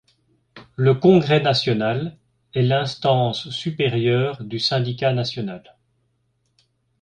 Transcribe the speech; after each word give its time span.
Le 0.77 0.95
congrès 0.95 1.39
national 1.41 2.17
est 2.55 2.63
l’instance 2.63 3.51
supérieure 3.51 4.43
du 4.43 4.57
syndicat 4.57 5.13
national. 5.13 5.75